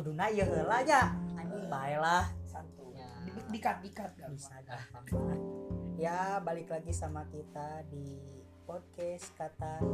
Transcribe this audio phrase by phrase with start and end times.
[0.00, 1.12] kuduna ieu heula nya.
[1.36, 3.04] Anjing bae lah santuy Ya.
[3.20, 4.56] Di- dikat dikat gak bisa
[6.00, 8.16] ya balik lagi sama kita di
[8.64, 9.84] podcast kata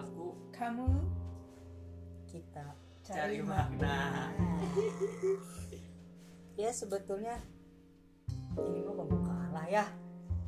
[0.00, 0.88] aku kamu
[2.24, 2.72] kita
[3.04, 4.32] cari makna.
[6.64, 7.36] ya sebetulnya
[8.56, 9.84] ini mah pembukaan lah ya.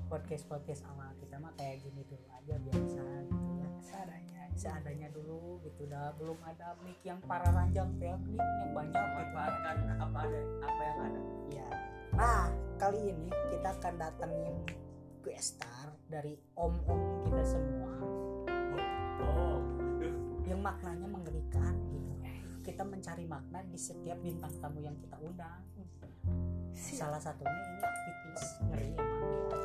[0.09, 3.69] Podcast podcast awal kita mah kayak gini dulu aja biasa gitu ya.
[3.85, 4.30] Seadanya
[4.61, 6.13] seadanya dulu gitu dah.
[6.21, 9.09] Belum ada mic yang para ranjang ya mic yang banyak gitu.
[9.17, 11.21] Memanfaatkan apa ada apa yang ada.
[11.49, 11.69] Ya
[12.13, 12.45] nah
[12.77, 14.57] kali ini kita akan datengin
[15.25, 17.93] guest star dari om-om kita semua.
[19.25, 19.65] Oh
[19.97, 22.13] aduh yang maknanya mengerikan gitu.
[22.61, 25.65] Kita mencari makna di setiap bintang tamu yang kita undang.
[26.77, 29.60] Salah satunya ini aktivis ngeri emang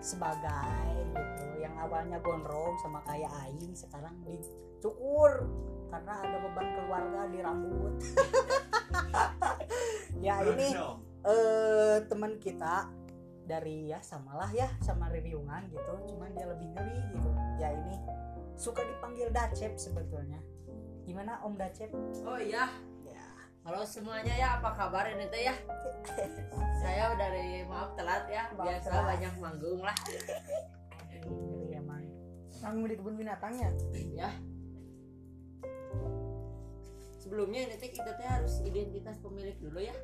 [0.00, 5.46] sebagai gitu yang awalnya gondrong sama kayak aing sekarang dicukur
[5.92, 7.94] karena ada beban keluarga di rambut.
[10.20, 10.76] Ya ini
[11.24, 12.92] eh teman kita
[13.48, 17.30] dari ya samalah ya sama reviewan gitu cuman dia lebih ngeri gitu.
[17.56, 17.96] Ya ini
[18.52, 20.36] suka dipanggil Dacep sebetulnya.
[21.08, 21.88] Gimana Om Dacep?
[22.28, 22.89] Oh iya, ya
[23.70, 25.54] halo semuanya ya, apa kabar ini teh ya?
[26.82, 29.06] Saya dari maaf telat ya, Maaf biasa telat.
[29.14, 29.94] banyak manggung lah.
[31.22, 32.02] ngeri emang
[32.58, 33.70] nanggung di kebun binatangnya
[34.10, 34.26] Ya.
[37.22, 39.94] Sebelumnya ini teh kita teh harus identitas pemilik dulu ya.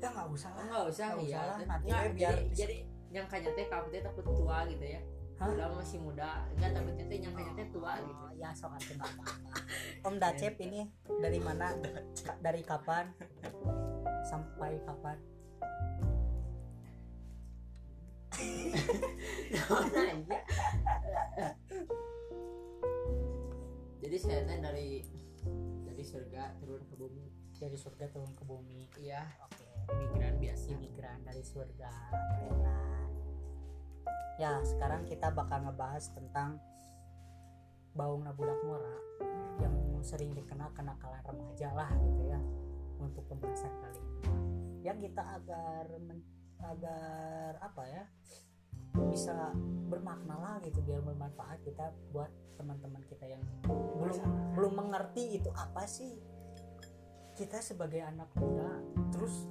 [0.00, 1.28] ya nggak usah lah enggak usah Nggak ya.
[1.28, 2.76] usah lah, nanti nggak, ya biar jadi, jadi
[3.12, 5.00] nyangkanya teh kamu teh takut tua gitu ya.
[5.36, 5.52] Hah?
[5.52, 8.24] Udah masih muda, enggak takutnya teh nyangkanya teh tua gitu.
[8.24, 9.24] Oh, ya sok atuh apa-apa
[10.08, 10.88] Om Dacep ini
[11.20, 11.76] dari mana?
[12.40, 13.12] Dari kapan?
[14.24, 15.20] Sampai kapan.
[24.00, 25.04] Jadi saya teh dari
[25.84, 27.28] dari surga turun ke bumi.
[27.56, 28.84] dari surga turun ke bumi.
[29.00, 29.64] Iya, oke.
[29.88, 30.76] Imigran biasa.
[30.76, 33.05] imigran dari surga kerenan
[34.36, 36.60] ya sekarang kita bakal ngebahas tentang
[37.96, 38.96] baung budak mora
[39.56, 39.72] yang
[40.04, 42.40] sering dikenal kenakalan remaja lah gitu ya
[43.00, 44.30] untuk pembahasan kali ini.
[44.84, 45.84] Ya kita agar
[46.56, 48.04] agar apa ya
[49.12, 49.52] bisa
[49.88, 53.42] bermakna lah gitu biar bermanfaat kita buat teman-teman kita yang
[54.00, 56.20] belum belum mengerti itu apa sih.
[57.36, 58.80] Kita sebagai anak muda
[59.12, 59.44] terus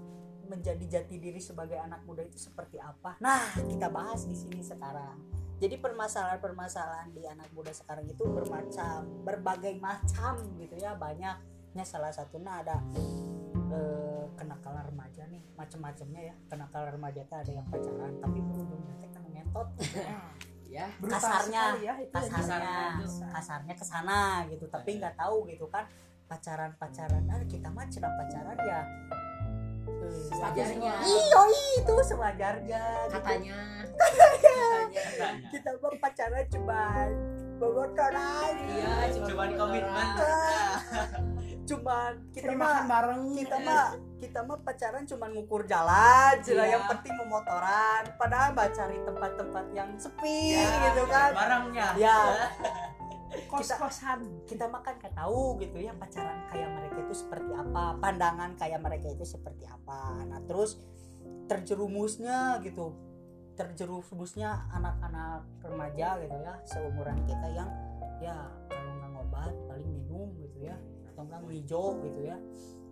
[0.47, 3.17] menjadi jati diri sebagai anak muda itu seperti apa?
[3.21, 5.17] Nah kita bahas di sini sekarang.
[5.55, 11.83] Jadi permasalahan-permasalahan di anak muda sekarang itu bermacam berbagai macam gitu ya banyaknya.
[11.87, 12.79] Salah satunya ada
[13.71, 16.35] eh, kenakalan remaja nih macam-macamnya ya.
[16.51, 19.99] Kenakalan remaja itu ada yang pacaran tapi berujungnya teh kan ngentot gitu.
[20.75, 20.91] Ya.
[20.91, 22.27] Ya, Kasarnya, ya itu ya.
[22.35, 22.99] kasarnya
[23.31, 23.73] Kasarnya.
[23.79, 24.67] ke sana gitu.
[24.67, 25.87] Tapi nggak tahu gitu kan
[26.25, 28.81] pacaran pacaran ah kita mah pacaran ya
[30.29, 30.93] Sewajarnya.
[31.01, 31.41] iyo
[31.75, 33.13] itu sewajarnya gitu.
[33.13, 33.57] katanya.
[33.91, 35.29] katanya.
[35.49, 36.81] Kita mah pacaran cuma
[37.55, 40.07] bobotoran Iya, cuma Cuman komitmen.
[41.65, 43.85] cuman kita mah makan bareng kita mah
[44.21, 46.77] kita mah pacaran cuman ngukur jalan cina Iya.
[46.77, 52.19] yang penting memotoran padahal mah cari tempat-tempat yang sepi Ya, gitu kan barangnya ya
[53.51, 54.45] kos-kosan.
[54.45, 59.07] kita makan kan tahu gitu ya pacaran kayak mereka itu seperti apa pandangan kayak mereka
[59.11, 60.25] itu seperti apa.
[60.27, 60.79] Nah terus
[61.45, 62.95] terjerumusnya gitu
[63.55, 67.69] terjerumusnya anak-anak remaja gitu ya seumuran kita yang
[68.19, 68.35] ya
[68.67, 70.75] kalau nggak ngobat paling minum gitu ya
[71.13, 72.37] atau nggak hijau gitu ya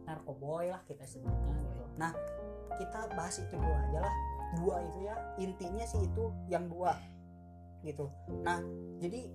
[0.08, 1.84] narkoboy lah kita sebutnya gitu.
[2.00, 2.12] Nah
[2.80, 4.16] kita bahas itu dua aja lah.
[4.54, 6.96] Dua itu ya intinya sih itu yang dua
[7.84, 8.08] gitu.
[8.44, 8.64] Nah
[9.04, 9.28] jadi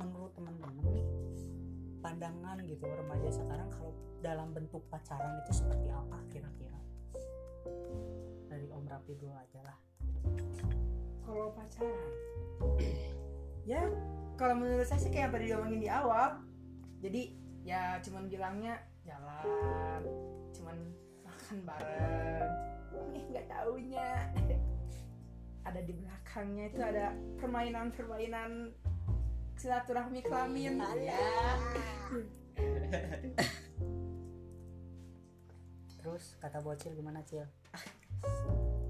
[0.00, 1.06] menurut teman-teman nih
[2.02, 3.92] pandangan gitu remaja sekarang kalau
[4.22, 6.78] dalam bentuk pacaran itu seperti apa kira-kira?
[8.48, 9.78] Dari Om Rapi dulu aja lah.
[11.22, 12.10] Kalau pacaran
[13.62, 13.82] ya
[14.34, 16.42] kalau menurut saya sih kayak tadi diomongin di awal.
[17.02, 20.02] Jadi ya cuman bilangnya jalan
[20.54, 20.76] cuman
[21.22, 22.50] makan bareng.
[23.14, 24.10] Eh nggak taunya.
[25.68, 28.74] Ada di belakangnya itu ada permainan-permainan
[29.56, 30.80] silaturahmi kelamin.
[31.02, 31.18] Ya.
[36.02, 37.46] terus kata bocil gimana cil?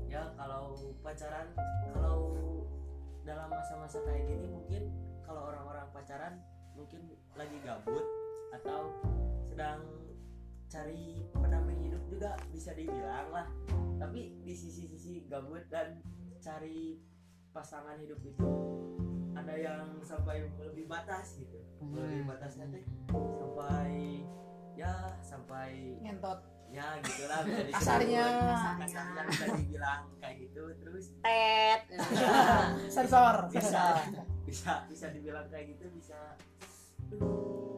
[0.08, 1.52] Ya kalau pacaran
[1.92, 2.36] kalau
[3.22, 4.82] dalam masa-masa kayak gini mungkin
[5.22, 6.34] kalau orang-orang pacaran
[6.74, 8.04] mungkin lagi gabut
[8.52, 8.92] atau
[9.46, 9.84] sedang
[10.72, 13.46] cari pendamping hidup juga bisa dibilang lah.
[14.00, 16.00] Tapi di sisi-sisi gabut dan
[16.42, 16.98] cari
[17.52, 18.48] pasangan hidup itu
[19.32, 21.58] ada yang sampai lebih batas gitu.
[21.82, 23.90] Lebih batasnya teh sampai
[24.72, 26.40] ya sampai ngentot.
[26.72, 28.24] Ya gitulah bisa Kasarnya.
[28.80, 31.80] kasarnya bisa dibilang kayak gitu terus tet.
[32.96, 33.52] Sensor.
[33.52, 34.00] Bisa
[34.42, 36.36] bisa bisa dibilang kayak gitu bisa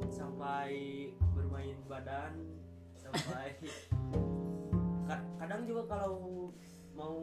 [0.08, 0.70] sampai
[1.34, 2.34] bermain badan
[2.94, 3.58] sampai
[5.10, 6.48] Ka- kadang juga kalau
[6.94, 7.18] mau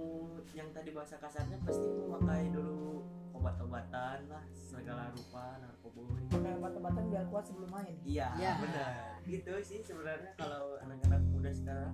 [0.52, 7.26] yang tadi bahasa kasarnya pasti memakai dulu obat-obatan lah segala rupa narkoboy pakai obat-obatan biar
[7.32, 7.96] kuat sebelum main.
[8.04, 8.54] Iya Ya.
[8.60, 8.92] benar.
[9.24, 11.92] Gitu sih sebenarnya kalau anak-anak muda sekarang.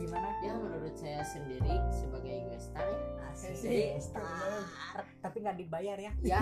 [0.00, 0.28] Gimana?
[0.40, 2.98] Ya menurut saya sendiri sebagai investor ya.
[3.30, 3.54] Asik.
[3.62, 4.24] Jadi, star
[5.22, 6.12] tapi nggak dibayar ya.
[6.24, 6.40] Ya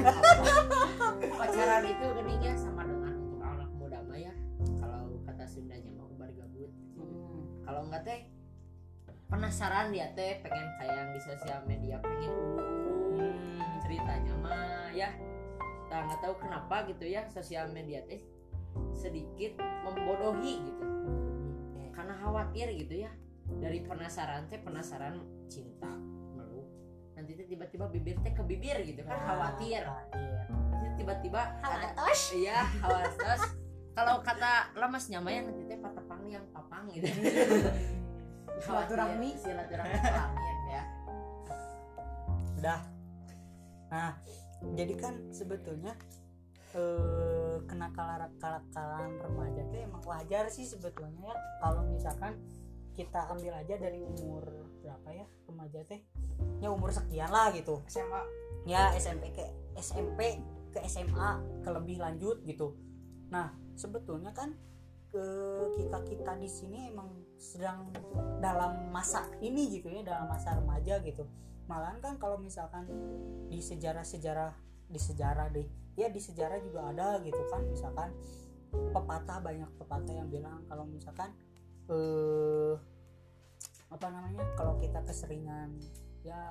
[1.35, 4.33] pacaran itu geningnya sama dengan untuk anak muda mah ya.
[4.79, 6.71] Kalau kata Sundanya mau bergabut
[7.67, 8.21] kalau enggak teh
[9.29, 12.59] penasaran dia teh pengen kayak yang di sosial media pengen ulu
[13.85, 15.13] ceritanya mah ya.
[15.89, 18.25] Nah, nggak tahu kenapa gitu ya sosial media teh
[18.97, 20.85] sedikit membodohi gitu.
[21.93, 23.13] Karena khawatir gitu ya.
[23.49, 25.93] Dari penasaran teh penasaran cinta
[26.37, 26.69] meluk
[27.13, 29.85] nanti teh tiba-tiba bibir teh ke bibir gitu kan khawatir.
[30.13, 32.37] nanti tiba-tiba ada Hawatos.
[32.37, 33.41] iya khawatir
[33.99, 37.09] kalau kata lemas nyamanya nanti teh patepang yang papang gitu
[38.59, 39.31] Silaturahmi.
[39.35, 40.83] Khawatir, silaturahmi ya.
[42.59, 42.81] Udah
[43.89, 44.13] nah
[44.77, 45.97] jadi kan sebetulnya
[46.77, 51.37] eh kenakalan kenakalan remaja itu emang wajar sih sebetulnya ya.
[51.65, 52.37] Kalau misalkan
[52.93, 54.45] kita ambil aja dari umur
[54.85, 56.05] berapa ya remaja teh?
[56.61, 57.81] Ya umur sekian lah gitu.
[57.89, 58.21] SMA
[58.69, 59.47] ya SMP ke
[59.81, 60.43] SMP
[60.75, 62.77] ke SMA ke lebih lanjut gitu.
[63.33, 64.53] Nah sebetulnya kan
[65.09, 65.25] ke
[65.81, 67.09] kita kita di sini emang
[67.41, 67.89] sedang
[68.45, 71.25] dalam masa ini gitu ya dalam masa remaja gitu.
[71.69, 72.89] Malahan kan kalau misalkan
[73.49, 74.53] di sejarah-sejarah
[74.89, 77.65] di sejarah deh ya di sejarah juga ada gitu kan.
[77.69, 78.13] Misalkan
[78.73, 81.33] pepatah banyak pepatah yang bilang kalau misalkan
[81.89, 82.77] eh
[83.89, 85.81] apa namanya kalau kita keseringan
[86.29, 86.43] ya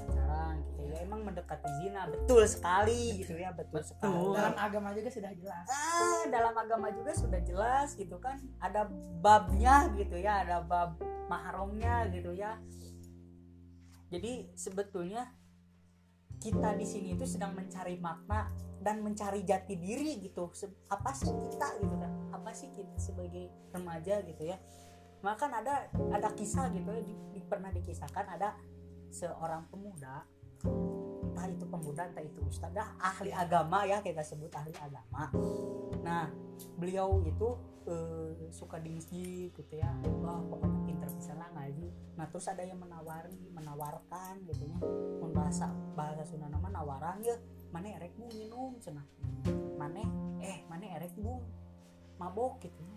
[0.00, 0.96] pacaran gitu ya.
[1.04, 4.32] Emang mendekati zina betul sekali gitu ya betul, sekali.
[4.32, 5.66] Dalam agama juga sudah jelas.
[5.68, 8.40] Ah dalam agama juga sudah jelas gitu kan.
[8.64, 8.88] Ada
[9.20, 10.96] babnya gitu ya ada bab
[11.28, 12.56] mahramnya gitu ya.
[14.08, 15.28] Jadi sebetulnya
[16.40, 18.48] kita di sini itu sedang mencari makna
[18.80, 20.48] dan mencari jati diri gitu.
[20.88, 22.12] Apa sih kita gitu kan?
[22.32, 24.56] Apa sih kita sebagai remaja gitu ya?
[25.26, 28.54] Maka kan ada ada kisah gitu ya di, di- pernah dikisahkan ada
[29.16, 30.28] seorang pemuda
[31.32, 35.32] entah itu pemuda entah itu ustadz dah ahli agama ya kita sebut ahli agama.
[36.04, 36.28] Nah
[36.76, 37.48] beliau itu
[37.88, 39.92] eh, suka di masjid gitu ya.
[40.24, 41.88] Wah pokoknya pinter bisa lah ngaji.
[42.16, 44.78] Nah terus ada yang menawari menawarkan gitu ya.
[45.32, 47.36] Bahasa bahasa Sunda nama nawaran ya.
[47.68, 49.04] Mana erek bu minum cenah
[49.76, 50.02] mana
[50.40, 51.44] eh mana erek bu
[52.16, 52.96] mabok gitu ya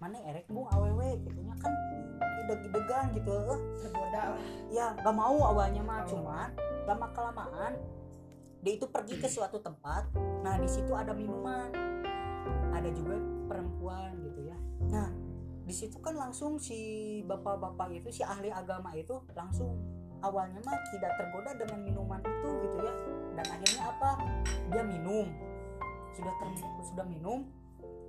[0.00, 0.48] mana erek?
[0.48, 1.72] Bu awewe gitu ya kan
[2.48, 3.36] ideg-idegan gitu.
[3.52, 4.40] Eh tergoda lah.
[4.72, 6.08] ya nggak mau awalnya mah.
[6.08, 6.48] Cuman
[6.88, 7.72] lama kelamaan
[8.64, 10.08] dia itu pergi ke suatu tempat.
[10.40, 11.68] Nah di situ ada minuman.
[12.72, 14.56] Ada juga perempuan gitu ya.
[14.88, 15.12] Nah
[15.68, 19.76] di situ kan langsung si bapak-bapak itu si ahli agama itu langsung
[20.24, 22.94] awalnya mah tidak tergoda dengan minuman itu gitu ya.
[23.36, 24.10] Dan akhirnya apa?
[24.72, 25.28] Dia minum.
[26.16, 26.48] Sudah ter
[26.88, 27.46] sudah minum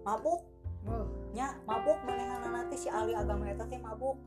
[0.02, 0.51] mabuk
[0.88, 4.18] oh, nya mabuk manehana nanti si ahli agama eta teh mabuk.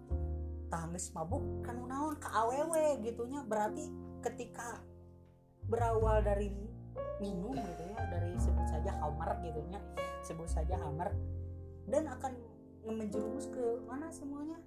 [0.71, 3.43] Tangis mabuk kan naon ka awewe gitunya.
[3.47, 3.91] Berarti
[4.23, 4.83] ketika
[5.71, 6.53] berawal dari
[7.19, 9.81] minum gitu ya dari sebut saja hammer gitunya
[10.25, 11.15] sebut saja hammer
[11.89, 12.33] dan akan
[12.85, 14.61] menjerumus ke mana semuanya?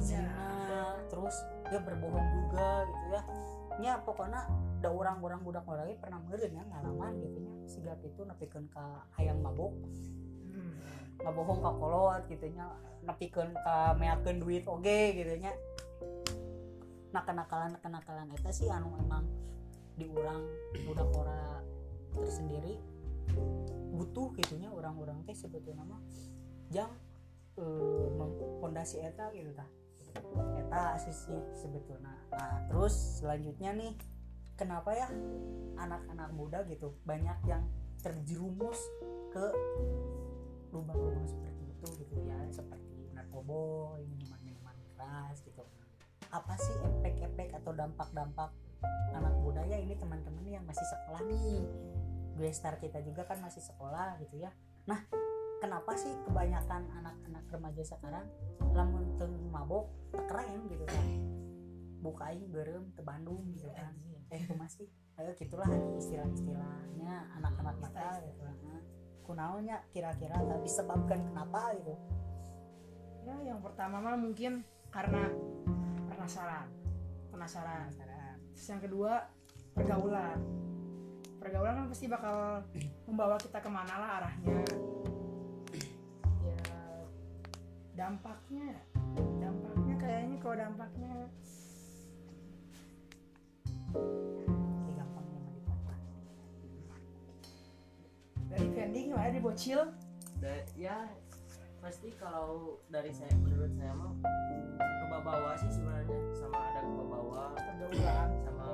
[0.00, 1.00] Zina.
[1.08, 1.36] Terus
[1.72, 3.22] dia berbohong juga gitu ya.
[3.80, 4.44] Nya pokoknya
[4.80, 7.52] ada orang-orang budak orangnya pernah meureun ya ngalaman gitu nya.
[7.64, 9.72] Siga itu nepikeun ka hayang mabuk
[11.20, 12.68] bohong ka kolot gitu nya.
[13.00, 15.52] Nepikeun ka meakeun duit oge gitu nya.
[17.10, 19.26] Nah kenakalan kenakalan eta sih anu emang
[19.98, 20.46] diurang
[20.86, 21.60] budak ora
[22.14, 22.78] tersendiri.
[23.96, 26.00] Butuh gitunya orang-orang teh sebetulnya mah.
[26.70, 26.92] Jang
[27.58, 29.68] eh, mem- pondasi eta gitu tah.
[30.60, 31.14] Eta sih
[31.56, 32.14] sebetulnya.
[32.30, 33.92] Nah terus selanjutnya nih
[34.60, 35.08] kenapa ya
[35.80, 37.64] anak-anak muda gitu banyak yang
[38.04, 38.76] terjerumus
[39.32, 39.44] ke
[40.70, 45.62] lubang-lubang seperti itu gitu ya seperti narkoba minuman-minuman keras gitu.
[46.30, 48.54] Apa sih efek-efek atau dampak-dampak
[49.14, 49.66] anak muda?
[49.66, 51.66] Ya ini teman-teman yang masih sekolah nih.
[52.38, 54.54] Gue star kita juga kan masih sekolah gitu ya.
[54.86, 55.02] Nah
[55.58, 58.26] kenapa sih kebanyakan anak-anak remaja sekarang
[58.70, 61.06] lamun teu mabok keren gitu kan?
[62.00, 63.92] Buka aing gerem ke Bandung gitu kan.
[64.30, 64.86] Eh kumaha sih?
[65.18, 68.40] Ayo gitulah istilah-istilahnya anak-anak mata gitu.
[68.40, 68.82] kan
[69.30, 71.94] kunaonnya kira-kira nggak disebabkan kenapa gitu.
[73.22, 75.30] Ya yang pertama mah mungkin karena
[76.10, 76.66] penasaran.
[77.30, 77.86] Penasaran.
[78.58, 79.30] Terus yang kedua
[79.72, 80.42] pergaulan.
[81.38, 82.66] Pergaulan kan pasti bakal
[83.06, 84.60] membawa kita ke mana lah arahnya.
[86.42, 86.58] Ya
[87.94, 88.82] dampaknya
[89.38, 91.12] dampaknya kayaknya kalau dampaknya
[98.90, 99.80] dari vending lah ya di bocil.
[100.42, 101.06] Da- ya
[101.78, 104.10] pasti kalau dari saya menurut saya mah
[105.06, 106.18] kebawa sih sebenarnya.
[106.34, 108.70] Sama ada kebawa pergaulan sama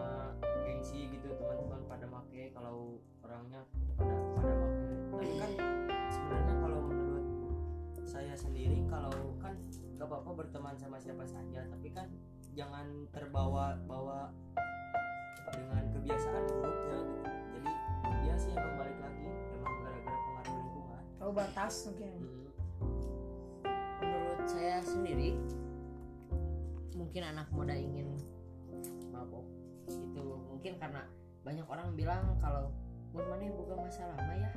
[0.65, 3.61] gengsi gitu teman-teman pada make kalau orangnya
[4.01, 4.89] pada pada make.
[5.21, 5.53] Tapi kan
[6.09, 7.27] sebenarnya kalau menurut
[8.09, 9.53] saya sendiri kalau kan
[10.01, 12.09] gak apa-apa berteman sama siapa saja tapi kan
[12.57, 14.33] jangan terbawa bawa
[15.53, 17.29] dengan kebiasaan buruknya gitu.
[17.53, 17.73] Jadi
[18.25, 19.46] dia sih emang balik lagi
[21.27, 22.15] tahu batas mungkin.
[22.23, 22.47] Mm.
[23.99, 25.35] menurut saya sendiri
[26.95, 28.15] mungkin anak muda ingin
[29.11, 29.43] mabok.
[29.91, 31.03] Itu mungkin karena
[31.43, 32.71] banyak orang bilang kalau
[33.11, 34.15] mun mana bukan masalah?
[34.23, 34.51] Mah ya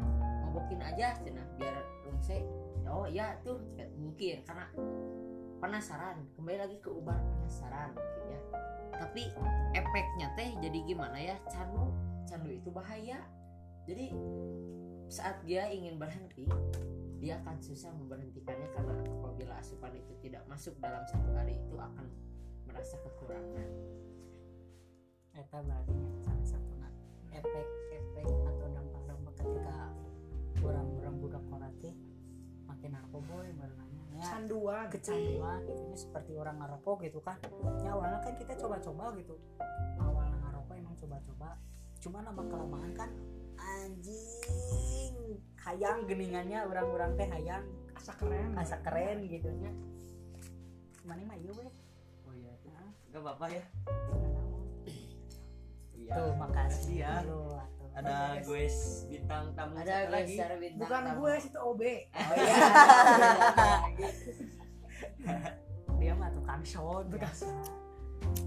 [0.45, 1.73] mabokin aja cina biar
[2.05, 2.45] rungse
[2.85, 3.57] oh ya tuh
[3.97, 4.69] mungkin karena
[5.57, 6.21] penasaran.
[6.37, 8.41] Kembali lagi ke ubar penasaran mungkin ya.
[8.93, 9.25] Tapi
[9.73, 11.33] efeknya teh jadi gimana ya?
[11.49, 11.89] Candu
[12.29, 13.25] candu itu bahaya.
[13.89, 14.13] Jadi
[15.09, 16.45] saat dia ingin berhenti
[17.19, 22.07] dia akan susah memberhentikannya karena apabila asupan itu tidak masuk dalam satu hari itu akan
[22.63, 23.69] merasa kekurangan.
[25.35, 26.73] Eta berarti salah satu
[27.33, 29.77] efek-efek atau dampak-dampak ketika
[30.63, 31.91] orang-orang budak korate
[32.69, 35.81] makin narkoboy berenangnya ya canduan kecanduan gitu.
[35.89, 37.35] Ini seperti orang ngerokok gitu kan.
[37.83, 39.35] Ya awalnya kan kita coba-coba gitu.
[39.99, 41.49] Awalnya ngerokok emang coba-coba
[41.99, 43.11] cuma lama kelamaan kan
[43.59, 45.15] anjing
[45.59, 47.63] hayang geningannya orang-orang teh hayang.
[47.91, 48.55] Asa keren.
[48.55, 49.51] Asa keren gitu.
[49.59, 49.71] Nya
[51.03, 51.71] mana mah iya weh.
[52.23, 52.55] Oh iya.
[52.71, 53.63] Nah, gak apa-apa ya.
[55.93, 56.13] Iya.
[56.15, 57.13] Tuh makasih ya.
[57.99, 58.63] Ada gue
[59.11, 60.39] bintang tamu ada lagi?
[60.39, 62.55] bintang bukan gue itu OB oh iya.
[65.99, 67.51] Dia mah tukang shot biasa.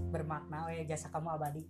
[0.09, 1.61] Bermakna we jasa kamu abadi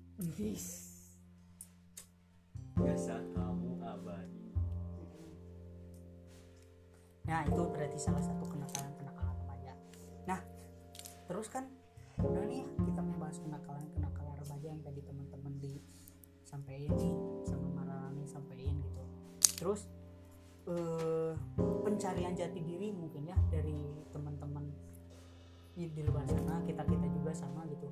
[7.24, 9.74] Nah itu berarti salah satu kenakalan-kenakalan remaja.
[10.27, 10.39] Nah
[11.27, 11.68] terus kan
[12.20, 17.13] udah nih ya, kita membahas kenakalan-kenakalan remaja yang tadi teman-teman disampaikan nih
[17.48, 19.01] sama Maralani sampaikan gitu.
[19.58, 19.82] Terus
[20.68, 21.34] eh,
[21.84, 23.75] pencarian jati diri mungkin ya dari
[24.12, 24.68] teman-teman
[25.74, 27.88] di, di luar sana kita kita juga sama gitu.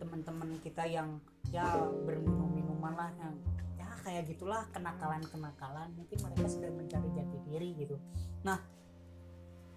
[0.00, 1.20] Teman-teman kita yang
[1.52, 1.66] ya
[2.06, 3.69] berminum minuman lah yang ya
[4.00, 7.96] kayak gitulah kenakalan kenakalan mungkin mereka sedang mencari jati diri gitu.
[8.42, 8.58] Nah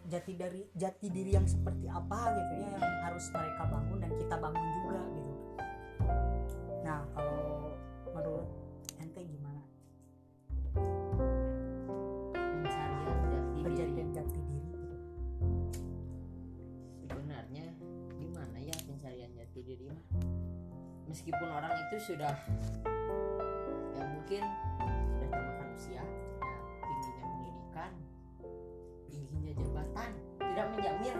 [0.08, 4.36] jati dari jati diri yang seperti apa gitu ya yang harus mereka bangun dan kita
[4.40, 5.34] bangun juga gitu.
[6.84, 7.76] Nah kalau
[8.12, 8.48] menurut
[9.00, 9.62] ente gimana?
[12.34, 14.04] Pencarian jati diri.
[14.14, 14.72] Jati diri.
[17.04, 17.66] Gitu sebenarnya
[18.20, 20.04] gimana ya pencarian jati diri mah?
[21.08, 22.34] Meskipun orang itu sudah
[24.34, 24.50] mungkin
[25.14, 27.92] sudah termakan usia ya tingginya pendidikan
[29.06, 30.10] tingginya jabatan
[30.42, 31.18] tidak menjamin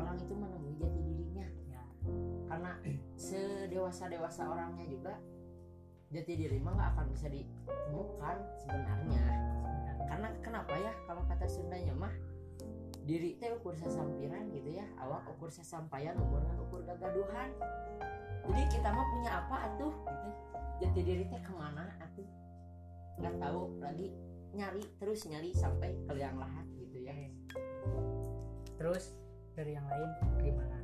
[0.00, 1.82] orang itu menemui jati dirinya ya.
[2.48, 2.72] Karena
[3.12, 5.20] sedewasa dewasa orangnya juga
[6.08, 9.24] jati diri mah nggak akan bisa ditemukan sebenarnya.
[10.08, 10.92] Karena kenapa ya?
[11.04, 12.14] Kalau kata Sundanya mah
[13.04, 14.88] diri teh ukur sasampiran gitu ya
[15.48, 17.48] ukur sasampayan umurna ukur gagaduhan
[18.52, 20.30] jadi kita mah punya apa atuh gitu.
[20.84, 22.28] Jati diri teh ke mana atuh?
[23.16, 24.12] Nggak tahu lagi
[24.52, 27.16] nyari terus nyari sampai ke liang lahat gitu ya.
[28.76, 29.16] Terus
[29.56, 30.10] dari yang lain
[30.44, 30.77] gimana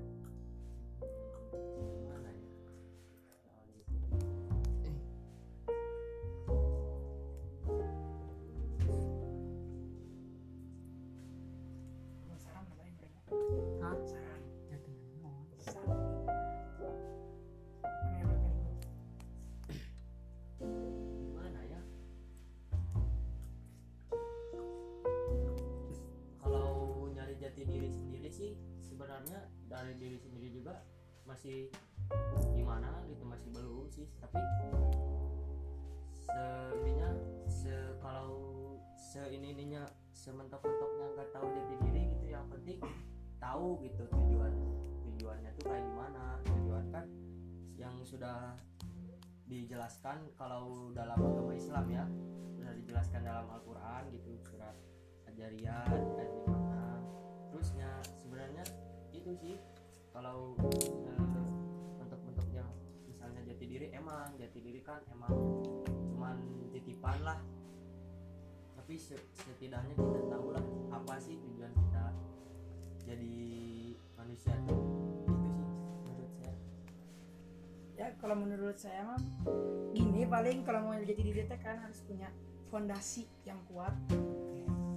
[29.85, 30.81] dari diri sendiri juga
[31.29, 31.69] masih
[32.57, 34.09] gimana gitu masih belum sih.
[34.17, 34.41] Tapi
[36.25, 37.12] seininya
[37.45, 38.33] se kalau
[38.97, 39.85] se ini ininya
[40.17, 42.81] sementok mentoknya nggak tahu jati diri gitu yang penting
[43.37, 44.53] tahu gitu tujuan
[45.05, 46.41] tujuannya tuh kayak gimana.
[46.49, 47.05] Tujuan kan
[47.76, 48.57] yang sudah
[49.45, 52.09] dijelaskan kalau dalam agama Islam ya
[52.57, 54.73] sudah dijelaskan dalam Al-Quran gitu surat
[55.29, 58.64] Al-Jariyat ayat 56 terusnya sebenarnya
[59.12, 59.61] itu sih
[60.14, 61.42] kalau eh,
[61.99, 62.62] bentuk-bentuknya
[63.11, 65.35] misalnya jati diri emang jati diri kan emang
[66.14, 66.38] cuman
[66.71, 67.42] titipan lah.
[68.78, 70.62] Tapi se- setidaknya kita tahu lah
[70.94, 72.06] apa sih tujuan kita
[73.11, 73.35] jadi
[74.14, 74.78] manusia tuh.
[75.26, 75.50] Itu sih
[76.06, 76.56] menurut saya.
[77.99, 79.18] Ya kalau menurut saya mah
[79.90, 82.30] gini paling kalau mau jadi diri teh kan harus punya
[82.71, 83.90] fondasi yang kuat.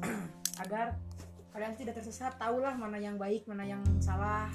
[0.61, 0.93] Agar
[1.57, 4.53] kalian tidak tersesat tahulah mana yang baik mana yang salah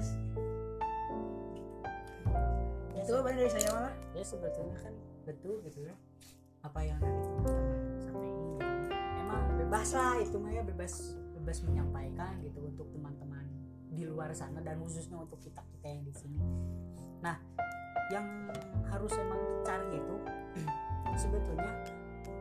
[0.00, 0.16] terus
[3.00, 4.94] itu apa dari saya malah ya sebetulnya kan
[5.28, 5.94] betul gitu ya.
[6.60, 7.68] Apa yang tadi teman-teman
[8.04, 10.92] sampaikan gitu emang bebas lah itu mah ya bebas
[11.40, 13.44] bebas menyampaikan gitu untuk teman-teman
[13.92, 16.40] di luar sana dan khususnya untuk kita kita yang di sini.
[17.20, 17.36] Nah
[18.12, 18.24] yang
[18.88, 20.16] harus emang cari itu
[21.22, 21.72] sebetulnya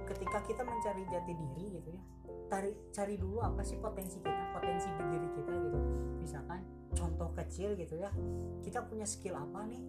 [0.08, 2.04] ketika kita mencari jati diri gitu ya
[2.50, 5.80] cari cari dulu apa sih potensi kita potensi di diri kita gitu.
[6.20, 8.10] Misalkan contoh kecil gitu ya.
[8.66, 9.82] Kita punya skill apa nih?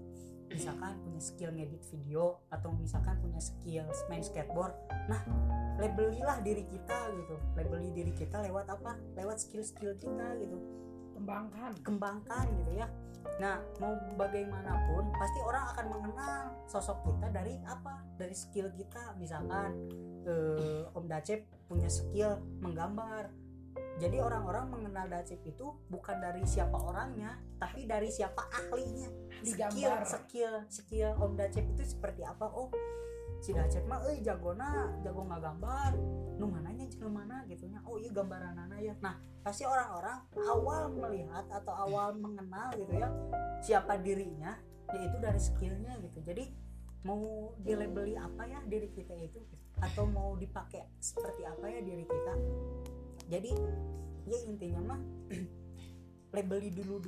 [0.50, 4.74] Misalkan punya skill ngedit video atau misalkan punya skill main skateboard.
[5.06, 5.22] Nah
[5.78, 7.38] labelilah diri kita gitu.
[7.54, 8.98] Labeli diri kita lewat apa?
[9.14, 10.58] Lewat skill-skill kita gitu.
[11.14, 11.72] Kembangkan.
[11.86, 12.90] Kembangkan gitu ya.
[13.38, 18.02] Nah mau bagaimanapun pasti orang akan mengenal sosok kita dari apa?
[18.18, 19.14] Dari skill kita.
[19.22, 19.70] Misalkan
[20.26, 23.30] eh, Om Dacep punya skill menggambar
[24.00, 29.12] jadi orang-orang mengenal Dacep itu bukan dari siapa orangnya tapi dari siapa ahlinya.
[29.44, 32.48] Skill digambar skill skill Om Dacep itu seperti apa?
[32.48, 32.72] Oh
[33.44, 36.00] si Dacep mah euy jagona jago ngagambar
[36.40, 37.44] nu mananya jeung mana?
[37.44, 38.96] Gitu nya oh iya gambaran ya.
[39.04, 43.08] Nah pasti orang-orang awal melihat atau awal mengenal gitu ya
[43.60, 44.56] siapa dirinya
[44.96, 46.24] yaitu dari skillnya gitu.
[46.24, 46.48] Jadi
[47.04, 49.44] mau dilabeli apa ya diri kita itu?
[49.80, 52.34] Atau mau dipakai seperti apa ya diri kita
[53.30, 53.54] jadi
[54.26, 55.00] ya intinya mah
[56.34, 56.98] labeli dulu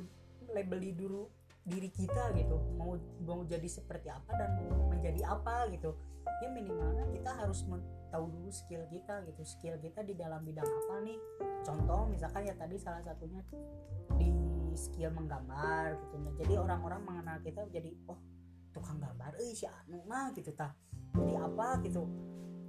[0.55, 1.27] labeli dulu
[1.63, 2.59] diri kita gitu.
[2.79, 5.95] Mau mau jadi seperti apa dan mau menjadi apa gitu.
[6.43, 7.63] Ya minimalnya kita harus
[8.11, 9.41] tahu dulu skill kita gitu.
[9.43, 11.19] Skill kita di dalam bidang apa nih?
[11.63, 13.39] Contoh misalkan ya tadi salah satunya
[14.15, 14.31] di
[14.75, 16.33] skill menggambar gitu nah.
[16.39, 18.19] Jadi orang-orang mengenal kita jadi oh
[18.73, 20.73] tukang gambar eh si Anu mah gitu tah
[21.13, 21.77] jadi apa?
[21.85, 22.09] gitu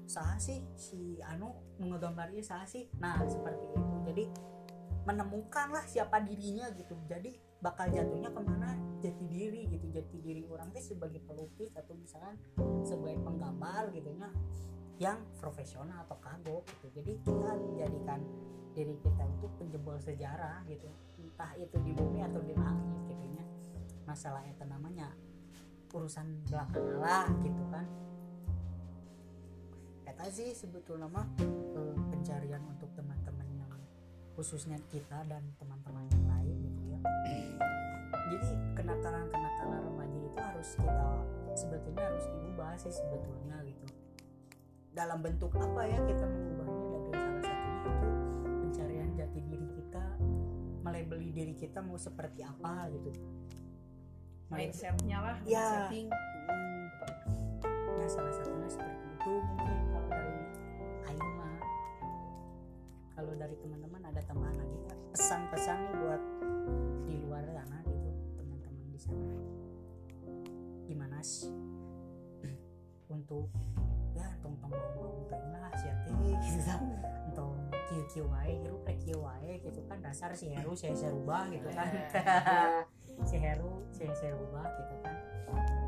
[0.04, 2.88] sah sih si Anu mau ngegambarnya sah sih?
[3.00, 3.96] Nah seperti itu.
[4.04, 4.24] Jadi
[5.04, 6.96] menemukan lah siapa dirinya gitu.
[7.08, 8.76] Jadi bakal jatuhnya ke mana?
[9.00, 9.86] Jati diri gitu.
[9.92, 12.36] Jati diri orang teh sebagai pelukis atau misalkan
[12.84, 14.28] sebagai penggambar gitu nya
[15.02, 16.86] yang profesional atau kagok gitu.
[17.00, 18.20] Jadi kita menjadikan
[18.74, 20.88] diri kita itu penjebol sejarah gitu.
[21.20, 23.44] Entah itu di bumi atau di langit gitu nya.
[24.04, 25.10] Masalah itu namanya
[25.94, 27.86] urusan belakangan lah gitu kan
[30.04, 33.72] kata sih sebetulnya mah eh, pencarian untuk teman-teman yang
[34.36, 37.00] khususnya kita dan teman-teman yang lain gitu ya.
[38.24, 38.38] Jadi
[38.74, 41.08] kenakalan-kenakalan remaja itu harus kita
[41.54, 43.84] sebetulnya harus diubah sih sebetulnya gitu.
[44.90, 46.72] Dalam bentuk apa ya kita mengubahnya?
[47.10, 48.10] Dan salah satunya itu
[48.62, 50.04] pencarian jati diri kita
[50.80, 53.10] melebeli diri kita mau seperti apa gitu.
[54.48, 55.88] Mindsetnya lah Ya.
[55.88, 56.08] setting.
[57.94, 59.78] Nah salah satunya seperti itu mungkin
[63.24, 65.00] kalau dari teman-teman ada tambahan lagi nggak?
[65.16, 66.22] pesan-pesan nih buat
[67.08, 69.36] di luar sana gitu teman-teman di sana.
[70.84, 71.48] Gimana sih?
[73.16, 73.48] Untuk
[74.12, 76.12] ya tong tong mau mau lah siate
[76.44, 76.84] gitu kan.
[77.32, 77.56] Tong
[77.88, 80.04] kieu kieu wae hirup rek kieu wae gitu kan.
[80.04, 81.88] Dasar si Heru si serubah gitu kan.
[83.24, 85.16] Si Heru si serubah gitu kan.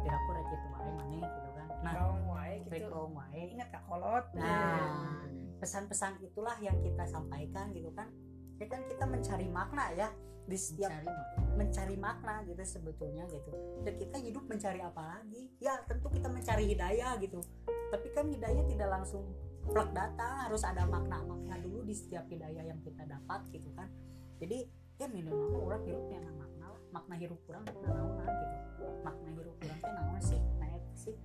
[0.01, 1.69] Piraku rek kitu wae maneh gitu kan.
[1.85, 2.89] Nah Gaung wae gitu.
[3.13, 3.43] wae.
[3.53, 4.25] Ingat kak kolot?
[4.33, 5.27] Nah,
[5.59, 8.09] pesan-pesan itulah yang kita sampaikan gitu kan.
[8.57, 10.09] Ya kan kita mencari makna ya
[10.47, 11.27] di setiap Cari mah.
[11.59, 13.51] mencari makna gitu sebetulnya gitu.
[13.83, 15.51] Dan kita hidup mencari apa lagi?
[15.59, 17.43] Ya tentu kita mencari hidayah gitu.
[17.67, 19.27] Tapi kan hidayah tidak langsung
[19.67, 23.91] plek datang, harus ada makna-makna dulu di setiap hidayah yang kita dapat gitu kan.
[24.39, 26.83] Jadi ya minimal orang hidup yang makna lah.
[26.95, 28.57] Makna hidup kurang naon gitu.
[29.03, 30.41] Makna hidup kurang teh naon sih?
[30.41, 31.17] Itu sih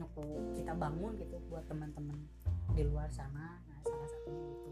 [0.00, 2.16] nuku kita bangun gitu buat teman-teman
[2.74, 4.70] di luar sana nah salah satunya itu.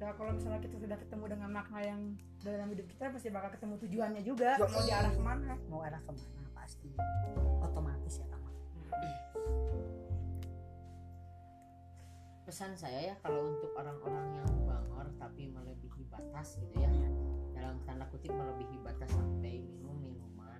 [0.00, 2.00] Ya kalau misalnya kita sudah ketemu dengan makna yang
[2.40, 4.56] dalam hidup kita pasti bakal ketemu tujuannya juga.
[4.56, 4.64] Yo.
[4.64, 5.52] mau diarah ke mana?
[5.68, 6.88] Mau arah ke mana pasti.
[7.60, 8.48] Otomatis ya sama
[12.50, 16.90] pesan saya ya kalau untuk orang-orang yang bangor tapi melebihi batas gitu ya
[17.54, 20.58] dalam tanda kutip melebihi batas sampai minum minuman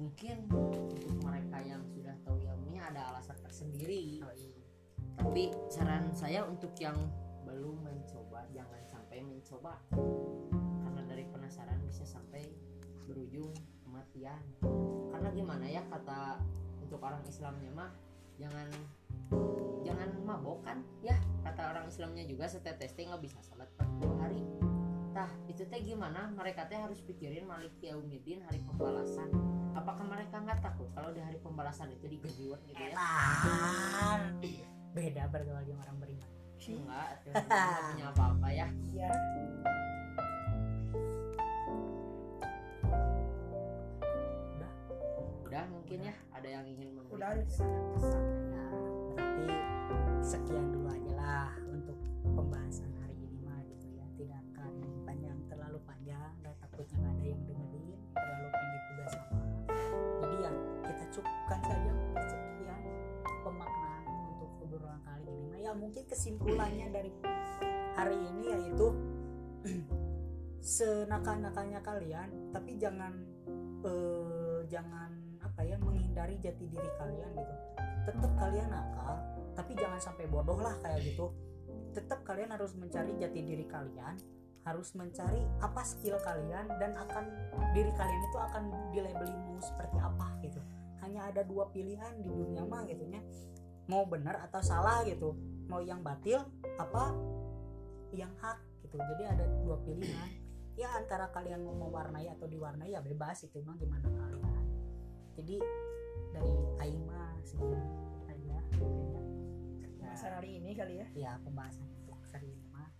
[0.00, 4.24] mungkin untuk mereka yang sudah tahu ilmunya ada alasan tersendiri.
[4.24, 4.56] Oh, iya.
[5.20, 6.96] tapi saran saya untuk yang
[7.44, 9.76] belum mencoba jangan sampai mencoba.
[10.80, 12.48] Karena dari penasaran bisa sampai
[13.04, 13.52] berujung
[13.84, 14.40] kematian.
[15.12, 16.40] Karena gimana ya kata
[16.80, 17.92] untuk orang Islamnya mah
[18.40, 18.72] jangan
[19.84, 20.80] jangan mabok kan?
[21.04, 24.40] Ya kata orang Islamnya juga setetes nggak bisa salat 40 hari
[25.10, 26.30] tah itu teh gimana?
[26.34, 29.30] Mereka teh harus pikirin malik yaumidin hari pembalasan.
[29.74, 32.94] Apakah mereka nggak takut kalau di hari pembalasan itu digediwan gitu ya?
[32.94, 34.20] Elan.
[34.90, 36.30] beda bergaul dengan orang beriman.
[36.60, 38.66] Enggak tuh, nggak punya apa-apa ya.
[38.90, 39.10] Iya.
[45.50, 48.22] udah mungkin ya ada yang ingin Udah memberikan pesan-pesan
[48.54, 48.66] ya?
[49.10, 49.46] Berarti
[50.22, 50.79] sekian dulu
[65.80, 67.10] mungkin kesimpulannya dari
[67.96, 68.86] hari ini yaitu
[70.76, 73.16] senakal-nakalnya kalian tapi jangan
[73.80, 77.54] eh, jangan apa ya menghindari jati diri kalian gitu.
[78.04, 79.16] Tetap kalian nakal
[79.56, 81.32] tapi jangan sampai bodoh lah kayak gitu.
[81.96, 84.20] Tetap kalian harus mencari jati diri kalian
[84.60, 87.24] harus mencari apa skill kalian dan akan
[87.72, 88.62] diri kalian itu akan
[88.92, 90.60] dilabeli mau seperti apa gitu.
[91.00, 93.24] Hanya ada dua pilihan di dunia mah gitu nya
[93.86, 95.36] mau benar atau salah gitu.
[95.70, 96.42] Mau yang batil
[96.76, 97.14] apa
[98.10, 98.98] yang hak gitu.
[98.98, 100.30] Jadi ada dua pilihan.
[100.74, 104.64] Ya antara kalian mau mewarnai atau diwarnai ya bebas itu mah gimana kalian.
[105.36, 105.56] Jadi
[106.30, 107.76] dari Aing mah segini
[108.26, 109.22] aja mungkin ya.
[109.84, 111.06] Pembahasan hari ini kali ya.
[111.14, 112.90] ya pembahasan untuk hari ini mah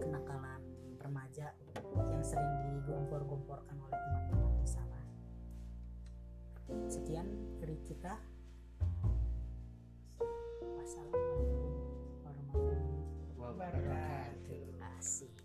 [0.00, 0.60] kenakalan
[0.98, 1.52] remaja
[2.10, 5.00] yang sering digompor-gomporkan oleh teman-teman di sana
[6.90, 7.26] sekian
[7.62, 8.18] dari kita
[10.86, 11.74] Assalamualaikum
[12.22, 14.86] warahmatullahi wabarakatuh.
[14.94, 15.35] Asik.